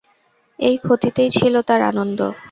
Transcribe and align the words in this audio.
এই 0.59 0.75
ক্ষতিতেই 0.77 1.29
ছিল 1.29 1.53
তার 1.61 1.81
আনন্দ। 1.83 2.19